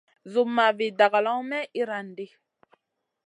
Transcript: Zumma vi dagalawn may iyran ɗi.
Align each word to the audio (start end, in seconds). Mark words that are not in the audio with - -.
Zumma 0.31 0.65
vi 0.77 0.87
dagalawn 0.99 1.45
may 1.49 1.65
iyran 1.79 2.07
ɗi. 2.17 2.25